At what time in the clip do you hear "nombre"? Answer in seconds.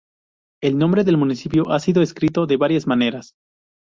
0.79-1.03